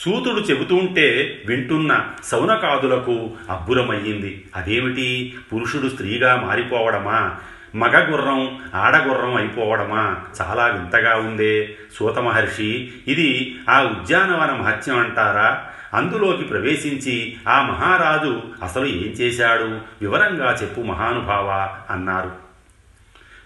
సూతుడు 0.00 0.40
చెబుతుంటే 0.40 1.42
వింటున్న 1.46 2.08
సౌనకాదులకు 2.24 3.30
అబ్బురమయ్యింది. 3.50 4.44
అదేమిటి? 4.56 5.34
పురుషుడు 5.52 5.88
స్త్రీగా 5.88 6.40
మారిపోవడమా? 6.40 7.36
మగ 7.76 8.12
గుర్రం 8.12 8.58
ఆడగుర్రం 8.74 9.34
అయిపోవడమా? 9.34 10.24
చాలా 10.40 10.66
వింతగా 10.66 11.16
ఉందే. 11.16 11.76
సూత 11.96 12.18
మహర్షి 12.18 12.92
ఇది 13.08 13.56
ఆ 13.70 13.82
ఉద్యానవన 13.82 14.50
మహత్యం 14.50 14.98
అంటారా? 14.98 15.64
అందులోకి 15.94 16.42
ప్రవేశించి 16.42 17.36
ఆ 17.48 17.62
మహారాజు 17.62 18.42
అసలు 18.62 18.86
ఏం 18.86 19.12
చేశాడు? 19.12 19.80
వివరంగా 20.00 20.52
చెప్పు 20.52 20.80
మహానుభావ 20.80 21.76
అన్నారు. 21.90 22.32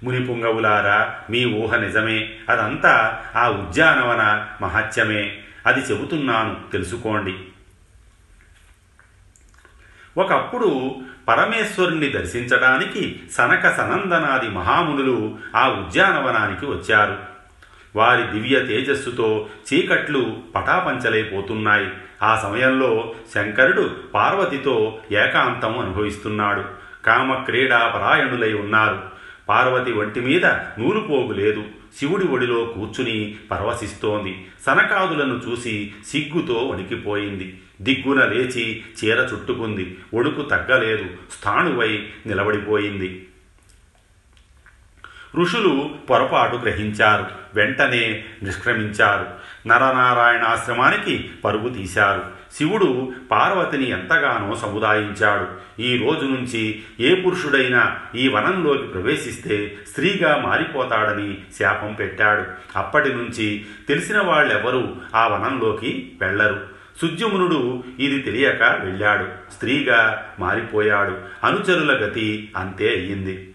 మునిపుంగవులారా 0.04 1.14
మీ 1.30 1.44
ఊహ 1.44 1.76
నిజమే. 1.76 2.34
అదంతా 2.48 3.22
ఆ 3.36 3.48
ఉద్యానవన 3.48 4.46
మహత్యమే. 4.62 5.38
అది 5.66 5.80
చెబుతున్నాను 5.80 6.56
తెలుసుకోండి. 6.72 7.34
ఒకప్పుడు 10.18 11.00
పరమేశ్వరుణ్ణి 11.28 12.08
దర్శించడానికి 12.08 13.20
సనక 13.32 13.76
సనందనాది 13.76 14.48
మహామునులు 14.48 15.38
ఆ 15.56 15.68
ఉద్యానవనానికి 15.68 16.66
వచ్చారు. 16.66 17.18
వారి 17.96 18.22
దివ్య 18.22 18.60
తేజస్సుతో 18.60 19.46
చీకట్లు 19.74 20.36
పటాపంచలైపోతున్నాయి 20.54 21.88
ఆ 22.22 22.40
సమయంలో 22.42 23.14
శంకరుడు 23.34 23.90
పార్వతితో 24.14 24.98
ఏకాంతం 25.12 25.78
అనుభవిస్తున్నాడు. 25.78 26.64
కామ 27.06 27.34
క్రీడాపరాయణులై 27.34 28.52
ఉన్నారు. 28.52 29.02
పార్వతి 29.48 29.92
ఒంటి 29.92 30.20
మీద 30.20 30.46
నూలుపోగు 30.46 31.32
లేదు. 31.32 31.64
శివుడి 31.98 32.24
ఒడిలో 32.24 32.64
కూర్చుని 32.64 33.38
పరవశిస్తోంది. 33.50 34.46
సనకాదులను 34.66 35.40
చూసి 35.48 35.92
సిగ్గుతో 36.06 36.54
వణికిపోయింది. 36.54 37.60
దిగ్గున 37.80 38.24
లేచి 38.24 38.82
చీర 39.04 39.16
చుట్టుకుంది. 39.16 39.98
ఒడుకు 40.14 40.42
తగ్గలేదు. 40.42 41.06
స్థాణువై 41.38 42.08
నిలబడిపోయింది. 42.26 43.26
ఋషులు 45.36 45.94
పొరపాటు 46.10 46.56
గ్రహించారు. 46.56 47.26
వెంటనే 47.54 48.24
నిష్క్రమించారు. 48.42 49.26
నరనారాయణాశ్రమానికి 49.68 51.30
పరుగు 51.44 51.68
తీశారు. 51.68 52.39
శివుడు 52.56 53.12
పార్వతిని 53.30 53.90
ఎంతగానో 53.90 54.56
సముదాయించాడు. 54.56 55.46
ఈ 55.82 55.98
రోజు 55.98 56.24
నుంచి 56.24 56.82
ఏ 57.00 57.14
పురుషుడైనా 57.14 57.98
ఈ 58.16 58.28
వనంలోకి 58.28 58.82
ప్రవేశిస్తే 58.82 59.78
స్త్రీగా 59.88 60.42
మారిపోతాడని 60.46 61.38
శాపం 61.58 61.94
పెట్టాడు. 61.94 62.44
అప్పటి 62.78 63.14
నుంచి 63.14 63.64
తెలిసిన 63.88 64.20
వాళ్ళెవరూ 64.20 64.96
ఆ 65.14 65.28
వనంలోకి 65.28 66.12
వెళ్ళరు 66.20 66.80
సుజ్యమునుడు 67.00 67.84
ఇది 67.98 68.18
తెలియక 68.18 68.62
వెళ్ళాడు. 68.62 69.52
స్త్రీగా 69.52 70.28
మారిపోయాడు. 70.38 71.46
అనుచరుల 71.46 72.06
గతి 72.06 72.52
అంతే 72.56 72.88
అయ్యింది. 72.88 73.49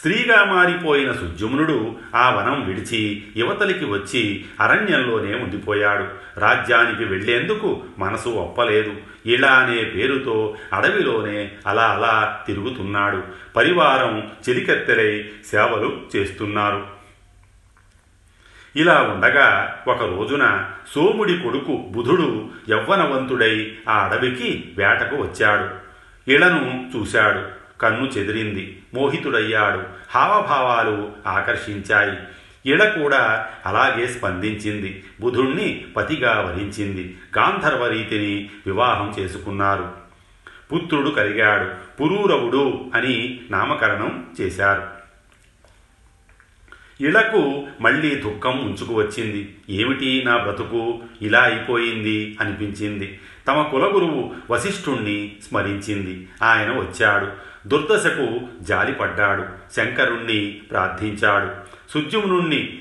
స్త్రీగా 0.00 0.44
మారిపోయిన 0.44 1.12
సుజ్యుమ్నుడు 1.12 1.96
ఆ 2.14 2.30
వనం 2.30 2.66
విడిచి 2.66 3.24
యువతలికి 3.36 3.84
వచ్చి 3.84 4.44
అరణ్యంలోనే 4.60 5.34
ఉండిపోయాడు. 5.34 6.06
రాజ్యానికి 6.40 7.04
వెళ్ళేందుకు 7.04 7.82
మనసు 7.98 8.28
ఒప్పలేదు. 8.28 8.92
ఇలా 9.26 9.52
అనే 9.52 9.84
పేరుతో 9.84 10.56
అడవిలోనే 10.72 11.52
అలా 11.66 11.82
అలా 11.82 12.44
తిరుగుతున్నాడు. 12.46 13.22
పరివారం 13.56 14.30
చెలికెత్తెలై 14.48 15.28
సేవలు 15.46 16.00
చేస్తున్నారు. 16.16 16.86
ఇలా 18.76 19.02
ఉండగా 19.02 19.78
ఒక 19.88 20.02
రోజున 20.02 20.64
సోముడి 20.94 21.38
కొడుకు 21.38 21.88
బుధుడు 21.90 22.48
యవ్వనవంతుడై 22.70 23.72
ఆ 23.88 23.98
అడవికి 23.98 24.64
వేటకు 24.78 25.16
వచ్చాడు. 25.16 25.90
ఇళ్ళను 26.30 26.90
చూశాడు. 26.96 27.59
కన్ను 27.80 28.04
చెదిరింది. 28.04 28.82
మోహితుడయ్యాడు. 28.94 29.82
హావభావాలు 30.10 31.12
ఆకర్షించాయి. 31.26 32.18
ఇళ 32.66 32.88
కూడా 32.88 33.46
అలాగే 33.66 34.06
స్పందించింది. 34.06 35.04
బుధుణ్ణి 35.20 35.86
పతిగా 35.96 36.40
వరించింది 36.40 37.18
గాంధర్వ 37.38 37.86
రీతిని 37.86 38.50
వివాహం 38.66 39.14
చేసుకున్నారు. 39.18 39.92
పుత్రుడు 40.72 41.10
కలిగాడు. 41.10 41.70
పురూరవుడు 42.00 42.90
అని 42.94 43.40
నామకరణం 43.50 44.26
చేశారు. 44.40 45.00
ఇళకు 47.00 47.66
మళ్ళీ 47.80 48.14
దుఃఖం 48.14 48.58
ఉంచుకు 48.58 48.94
వచ్చింది. 48.94 49.56
ఏమిటి 49.70 50.22
నా 50.26 50.36
బ్రతుకు? 50.36 51.02
ఇలా 51.22 51.40
అయిపోయింది 51.40 52.36
అనిపించింది. 52.40 53.20
తమ 53.48 53.62
కులగురువు 53.62 54.34
వశిష్ఠుణ్ణి 54.50 55.36
స్మరించింది. 55.48 56.28
ఆయన 56.42 56.70
వచ్చాడు. 56.70 57.49
దుర్దశకు 57.66 58.40
జాలిపడ్డాడు. 58.60 59.44
శంకరుణ్ణి 59.76 60.60
ప్రార్థించాడు. 60.70 61.50
సుజ్యుమునుణ్ణి 61.90 62.78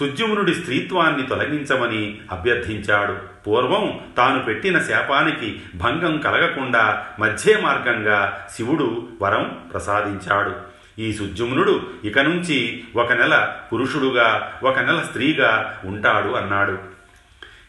సుజ్యుమునుడి 0.00 0.54
స్త్రీత్వాన్ని 0.54 1.26
తొలగించమని 1.26 2.18
అభ్యర్థించాడు. 2.30 3.16
పూర్వం 3.46 4.00
తాను 4.16 4.44
పెట్టిన 4.44 4.78
శాపానికి 4.78 5.60
భంగం 5.74 6.18
కలగకుండా 6.18 7.06
మధ్య 7.18 7.58
మార్గంగా 7.60 8.46
శివుడు 8.56 9.08
వరం 9.22 9.60
ప్రసాదించాడు. 9.72 10.76
ఈ 10.98 11.12
సుజ్యుమ్నుడు 11.12 11.86
ఇక 12.04 12.18
నుంచి 12.18 12.84
ఒక 12.96 13.12
నెల 13.12 13.56
పురుషుడుగా 13.72 14.52
ఒక 14.62 14.78
నెల 14.78 15.00
స్త్రీగా 15.00 15.80
ఉంటాడు 15.84 16.28
అన్నాడు. 16.28 16.95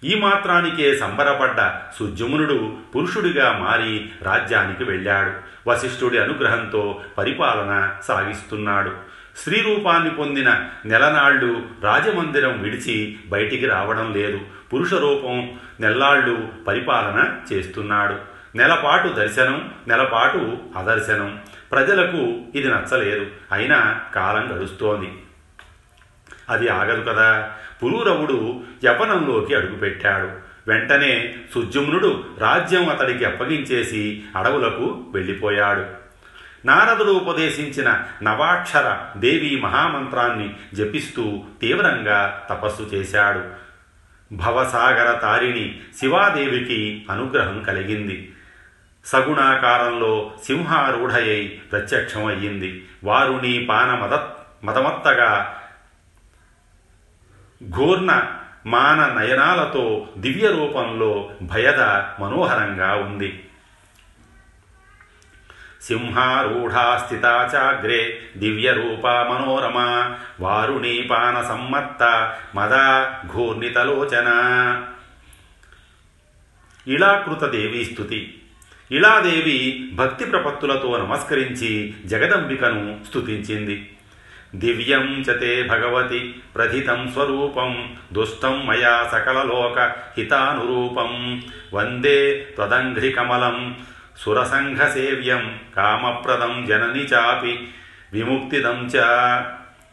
ఈ 0.03 0.15
మాత్రానికే 0.15 0.97
సంబరపడ్డ 0.97 1.79
సుజ్యుమ్నుడు 1.99 2.77
పురుషుడిగా 2.95 3.51
మారి 3.51 4.09
రాజ్యానికి 4.21 4.83
వెళ్ళాడు. 4.83 5.31
వశిష్ఠుడి 5.69 6.19
అనుగ్రహంతో 6.19 7.01
పరిపాలన 7.17 7.93
సాగిస్తున్నాడు. 8.03 8.93
స్త్రీ 9.37 9.61
రూపాన్ని 9.61 10.09
పొందిన 10.09 10.65
నెలనాళ్ళు 10.85 11.63
రాజమందిరం 11.83 12.61
విడిచి 12.61 13.19
బయటికి 13.27 13.65
రావడం 13.65 14.13
లేదు. 14.13 14.39
పురుష 14.73 14.93
రూపం 14.93 15.59
నెల్లాళ్ళు 15.79 16.47
పరిపాలన 16.67 17.33
చేస్తున్నాడు. 17.53 18.15
నెలపాటు 18.57 19.07
దర్శనం 19.07 19.73
నెలపాటు 19.87 20.57
అదర్శనం. 20.77 21.39
ప్రజలకు 21.71 22.17
ఇది 22.55 22.67
నచ్చలేదు. 22.67 23.25
అయినా 23.51 24.01
కాలం 24.15 24.57
గడుస్తోంది. 24.57 25.13
అది 26.49 26.67
ఆగదు 26.67 27.11
కదా. 27.11 27.51
పురూరవుడు 27.83 28.63
యవనంలోకి 28.85 29.55
అడుగుపెట్టాడు. 29.55 30.47
వెంటనే 30.67 31.35
సుజుమ్నుడు 31.53 32.23
రాజ్యం 32.37 32.89
అతడికి 32.89 33.25
అప్పగించేసి 33.25 34.23
అడవులకు 34.35 35.05
వెళ్ళిపోయాడు. 35.13 35.85
నారదుడు 36.65 37.11
ఉపదేశించిన 37.11 38.03
నవాక్షర 38.23 38.97
దేవి 39.17 39.59
మహామంత్రాన్ని 39.63 40.55
జపిస్తూ 40.73 41.43
తీవ్రంగా 41.61 42.47
తపస్సు 42.49 42.83
చేశాడు. 42.83 43.67
భవసాగర 44.35 45.11
తారిణి 45.11 45.79
శివాదేవికి 45.99 47.05
అనుగ్రహం 47.09 47.63
కలిగింది. 47.63 48.33
సగుణాకారంలో 49.05 50.31
సింహారూఢయై 50.45 51.59
ప్రత్యక్షమయ్యింది. 51.71 52.85
వారుని 53.03 53.65
పాన 53.69 53.91
మద 53.91 54.19
మదమత్తగా 54.65 55.56
ఘోర్ణ 57.61 58.29
మాన 58.65 59.13
నయనాలతో 59.13 60.07
దివ్య 60.17 60.51
రూపంలో 60.51 61.29
భయద 61.41 61.79
మనోహరంగా 62.19 62.95
ఉంది. 62.95 63.43
సింహారూఢా 65.81 66.97
స్థితా 66.97 67.49
చాగ్రే 67.55 68.19
దివ్యరూపా 68.37 69.23
మనోరమా 69.23 70.17
వారుణీ 70.39 71.01
పాన 71.01 71.41
సమ్మత్త 71.41 72.03
మదా 72.55 73.17
ఘూర్ణితలోచన 73.33 74.29
ఇళాకృత 76.87 77.43
దేవీ 77.43 77.85
స్థుతి 77.85 78.33
ఇళాదేవి 78.91 79.89
భక్తి 79.93 80.25
ప్రపత్తులతో 80.25 80.97
నమస్కరించి 80.97 81.95
జగదంబికను 82.05 83.05
స్థుతించింది 83.07 83.91
దివ్యం 84.55 85.21
చ 85.21 85.39
తే 85.39 85.63
భగవతి 85.63 86.35
ప్రథితం 86.55 87.09
స్వరూపం 87.13 87.95
దుష్టం 88.13 88.67
మయా 88.67 89.09
సకలలోక 89.11 89.91
హితానురూపం. 90.17 91.41
వందే 91.73 92.35
త్వదంఘ్రికమలం 92.55 93.77
సురసంఘసేవ్యం 94.17 95.59
కామప్రదం 95.77 96.65
జనని 96.65 96.99
చాపి 96.99 97.67
విముక్తిదం 98.13 98.85
చ. 98.85 98.91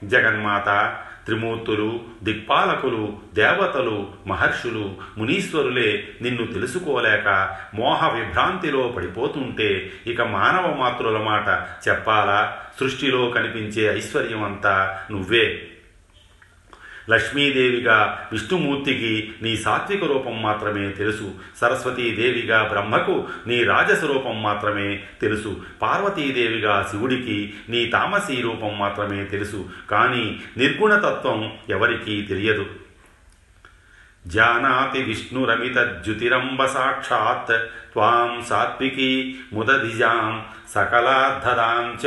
జగన్మాత 0.05 0.97
త్రిమూర్తులు 1.25 2.01
దిక్పాలకులు 2.23 3.19
దేవతలు 3.35 4.13
మహర్షులు 4.27 4.95
మునీశ్వరులే 5.19 6.09
నిన్ను 6.23 6.47
తెలుసుకోలేక 6.47 7.57
మోహ 7.75 8.09
విభ్రాంతిలో 8.15 8.89
పడిపోతుంటే 8.89 9.93
ఇక 10.07 10.23
మానవ 10.23 10.75
మాతృల 10.81 11.19
మాట 11.19 11.67
చెప్పాలా? 11.89 12.57
సృష్టిలో 12.81 13.31
కనిపించే 13.31 13.97
ఐశ్వర్యమంతా 13.97 15.01
నువ్వే. 15.11 15.71
లక్ష్మీదేవిగా 17.11 18.29
విష్ణుమూర్తికి 18.33 19.35
నీ 19.43 19.57
సాత్విక 19.57 20.05
రూపం 20.05 20.43
మాత్రమే 20.43 20.91
తెలుసు. 20.91 21.35
సరస్వతీదేవిగా 21.61 22.63
బ్రహ్మకు 22.63 23.29
నీ 23.47 23.65
రాజస్వరూపం 23.65 24.43
మాత్రమే 24.43 25.03
తెలుసు. 25.21 25.63
పార్వతీదేవిగా 25.83 26.89
శివుడికి 26.91 27.55
నీ 27.69 27.87
తామసీ 27.87 28.41
రూపం 28.41 28.79
మాత్రమే 28.79 29.25
తెలుసు. 29.25 29.69
కానీ 29.91 30.41
నిర్గుణతత్వం 30.57 31.53
ఎవరికీ 31.71 32.23
తెలియదు. 32.23 32.67
జానాతి 34.27 35.03
విష్ణురమితజ్యుతిరంబ 35.03 36.65
సాక్షాత్ 36.65 37.67
త్వాం 37.93 38.45
సాత్వికీ 38.49 39.37
ముదధిజాం 39.53 40.45
చ. 42.05 42.07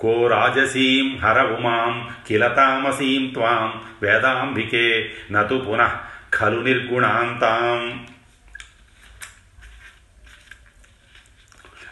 కో 0.00 0.26
రాజసీం 0.26 1.16
హర 1.16 1.42
ఉమాం 1.42 2.08
కిల 2.28 2.48
తామసీం 2.48 3.26
త్వాం 3.26 3.82
వేదాంబికే 4.02 5.12
నతు 5.32 5.64
పునః 5.68 5.90
ఖలు 6.34 6.60
నిర్గుణాంతాం 6.60 8.06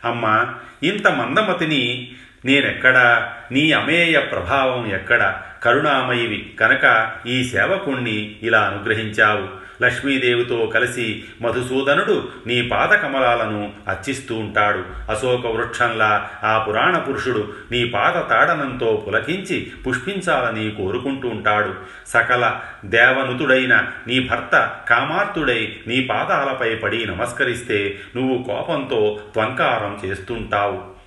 అమ్మ 0.05 0.55
ఇంత 0.83 1.07
మందమతిని 1.07 2.12
నేనెక్కడా? 2.44 3.37
నీ 3.53 3.73
అమేయ 3.73 4.21
ప్రభావం 4.21 4.87
ఎక్కడ? 4.94 5.42
కరుణామయివి 5.62 6.57
కనుక 6.61 7.12
ఈ 7.27 7.44
సేవకుణ్ణి 7.44 8.37
ఇలా 8.42 8.61
అనుగ్రహించావు. 8.61 9.67
లక్ష్మీదేవితో 9.83 10.67
కలిసి 10.67 11.25
మధుసూదనుడు 11.43 12.29
నీ 12.47 12.62
పాదకమలాలను 12.62 13.73
అర్చిస్తూ 13.88 14.35
ఉంటాడు. 14.37 15.11
అశోక 15.11 15.47
వృక్షంలా 15.47 16.31
ఆ 16.45 16.59
పురాణ 16.59 16.99
పురుషుడు 16.99 17.53
నీ 17.73 17.85
పాద 17.85 18.31
తాడనంతో 18.31 19.05
పులకించి 19.07 19.73
పుష్పించాలని 19.87 20.71
కోరుకుంటూ 20.71 21.29
ఉంటాడు. 21.29 21.75
సకల 22.07 22.61
దేవనుతుడైన 22.85 23.87
నీ 24.07 24.21
భర్త 24.21 24.79
కామార్తుడై 24.88 25.77
నీ 25.87 26.01
పాదాలపై 26.01 26.75
పడి 26.75 27.07
నమస్కరిస్తే 27.07 28.01
నువ్వు 28.17 28.43
కోపంతో 28.43 29.21
త్వంకారం 29.35 30.01
చేస్తుంటావు. 30.05 30.99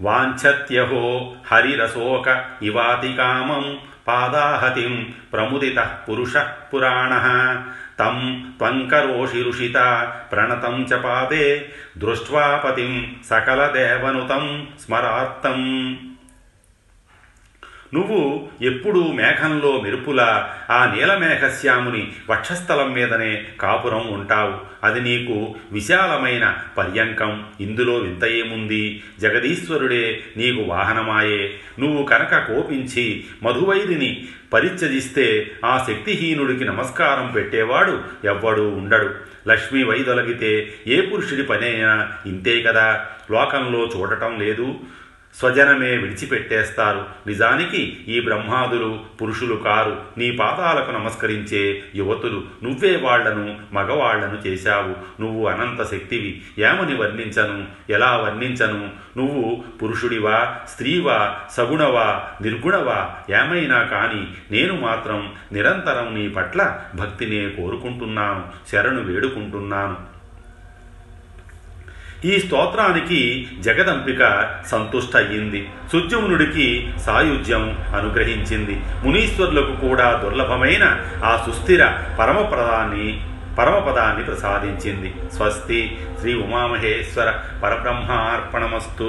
వాంఛత్యహో 0.00 1.34
హరిరసోక 1.52 2.44
ఇవాతికామం 2.62 3.78
పాదాహతిం 4.08 5.14
ప్రముదిత 5.32 5.78
పురుష 6.08 6.36
పురాణ. 6.74 7.12
తం 7.98 8.46
త్వంకరోషి 8.58 9.42
ఋషిత 9.42 9.74
ప్రణతం 10.32 10.82
చ 10.82 10.96
పాదే 10.96 11.68
దృష్ట్వాపతిం 11.98 13.16
సకలదేవనుతం 13.26 14.68
స్మరార్థం. 14.80 15.92
నువ్వు 17.96 18.48
ఎప్పుడూ 18.62 19.12
మేఘంలో 19.12 19.80
మెరుపులా 19.80 20.54
ఆ 20.70 20.94
నీలమేఘశ్యాముని 20.94 22.12
వక్షస్థలం 22.30 22.92
మీదనే 22.92 23.44
కాపురం 23.60 24.06
ఉంటావు. 24.06 24.54
అది 24.84 25.00
నీకు 25.00 25.54
విశాలమైన 25.72 26.58
పర్యంకం. 26.78 27.44
ఇందులో 27.60 27.94
వింత 27.94 28.24
ఏముంది? 28.24 29.02
జగదీశ్వరుడే 29.20 30.24
నీకు 30.36 30.62
వాహనమాయే. 30.62 31.54
నువ్వు 31.78 32.04
కనుక 32.04 32.34
కోపించి 32.34 33.24
మధువైరిని 33.42 34.28
పరిత్యజిస్తే 34.52 35.50
ఆ 35.64 35.86
శక్తిహీనుడికి 35.88 36.64
నమస్కారం 36.64 37.32
పెట్టేవాడు 37.32 38.00
ఎవ్వడూ 38.24 38.68
ఉండడు. 38.68 39.14
లక్ష్మీ 39.48 39.82
వైదొలగితే 39.82 40.74
ఏ 40.86 41.00
పురుషుడి 41.00 41.42
పనైనా 41.42 42.12
ఇంతే 42.26 42.62
కదా. 42.62 43.06
లోకంలో 43.30 43.90
చూడటం 43.96 44.40
లేదు. 44.40 44.74
స్వజనమే 45.34 45.96
విడిచిపెట్టేస్తారు. 45.96 47.04
నిజానికి 47.26 47.96
ఈ 48.08 48.20
బ్రహ్మాదులు 48.20 49.00
పురుషులు 49.22 49.54
కారు. 49.54 50.00
నీ 50.18 50.30
పాదాలకు 50.30 50.90
నమస్కరించే 50.90 51.82
యువతులు. 51.94 52.44
నువ్వే 52.62 52.96
వాళ్ళను 52.96 53.58
మగవాళ్ళను 53.72 54.48
చేశావు. 54.48 55.22
నువ్వు 55.22 55.46
అనంత 55.46 55.82
శక్తివి. 55.82 56.42
ఏమని 56.58 56.96
వర్ణించను? 56.96 57.66
ఎలా 57.90 58.16
వర్ణించను? 58.16 58.90
నువ్వు 59.16 59.64
పురుషుడివా? 59.82 60.56
స్త్రీవా? 60.68 61.40
సగుణవా? 61.50 62.24
నిర్గుణవా? 62.42 63.10
ఏమైనా 63.30 63.82
కాని 63.82 64.26
నేను 64.50 64.80
మాత్రం 64.80 65.32
నిరంతరం 65.52 66.14
నీ 66.14 66.28
పట్ల 66.28 66.80
భక్తినే 66.94 67.48
కోరుకుంటున్నాను. 67.48 68.44
శరణు 68.68 69.02
వేడుకుంటున్నాను. 69.02 70.15
ఈ 72.26 72.40
స్తోత్రానికి 72.40 73.48
జగదంపిక 73.60 74.50
సంతుష్ట 74.66 75.16
అయ్యింది 75.16 75.68
సుజ్యమునుడికి 75.92 76.92
సాయుధ్యం 77.06 77.78
అనుగ్రహించింది. 77.96 78.80
మునీశ్వరులకు 79.04 79.88
కూడా 79.88 80.22
దుర్లభమైన 80.24 81.02
ఆ 81.24 81.42
సుస్థిర 81.46 81.86
పరమప్రదాన్ని 82.18 83.20
పరమపదాన్ని 83.58 84.24
ప్రసాదించింది. 84.24 85.14
స్వస్తి 85.36 85.98
శ్రీ 86.20 86.34
ఉమామహేశ్వర 86.34 87.32
పరబ్రహ్మార్పణమస్తు. 87.62 89.08